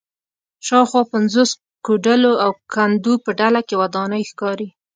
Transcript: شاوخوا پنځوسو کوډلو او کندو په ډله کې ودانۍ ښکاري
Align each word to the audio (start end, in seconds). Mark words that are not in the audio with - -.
شاوخوا 0.67 1.01
پنځوسو 1.13 1.57
کوډلو 1.85 2.31
او 2.43 2.51
کندو 2.73 3.13
په 3.25 3.31
ډله 3.39 3.61
کې 3.67 3.75
ودانۍ 3.81 4.23
ښکاري 4.31 4.67